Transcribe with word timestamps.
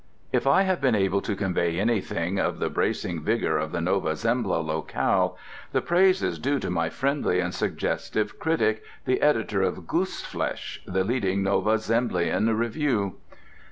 If 0.33 0.47
I 0.47 0.63
have 0.63 0.81
been 0.81 0.95
able 0.95 1.21
to 1.21 1.35
convey 1.35 1.79
anything 1.79 2.39
of 2.39 2.57
the 2.57 2.71
bracing 2.71 3.21
vigour 3.21 3.59
of 3.59 3.71
the 3.71 3.81
Nova 3.81 4.15
Zembla 4.15 4.55
locale 4.65 5.37
the 5.73 5.81
praise 5.83 6.23
is 6.23 6.39
due 6.39 6.57
to 6.57 6.71
my 6.71 6.89
friendly 6.89 7.39
and 7.39 7.53
suggestive 7.53 8.39
critic, 8.39 8.81
the 9.05 9.21
editor 9.21 9.61
of 9.61 9.85
Gooseflesh, 9.85 10.79
the 10.87 11.03
leading 11.03 11.43
Nova 11.43 11.77
Zemblan 11.77 12.49
review. 12.57 13.17